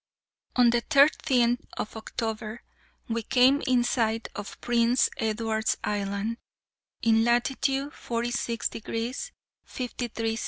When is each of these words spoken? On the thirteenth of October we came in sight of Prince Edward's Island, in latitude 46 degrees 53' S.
On 0.55 0.71
the 0.71 0.81
thirteenth 0.81 1.63
of 1.77 1.95
October 1.95 2.63
we 3.07 3.21
came 3.21 3.61
in 3.67 3.83
sight 3.83 4.29
of 4.35 4.59
Prince 4.59 5.11
Edward's 5.17 5.77
Island, 5.83 6.37
in 7.03 7.23
latitude 7.23 7.93
46 7.93 8.67
degrees 8.69 9.31
53' 9.65 10.33
S. 10.33 10.39